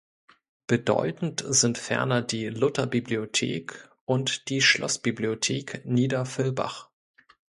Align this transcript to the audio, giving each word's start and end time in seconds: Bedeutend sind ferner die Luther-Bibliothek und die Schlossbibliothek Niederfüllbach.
Bedeutend 0.65 1.45
sind 1.47 1.77
ferner 1.77 2.23
die 2.23 2.47
Luther-Bibliothek 2.49 3.87
und 4.05 4.49
die 4.49 4.59
Schlossbibliothek 4.61 5.85
Niederfüllbach. 5.85 6.89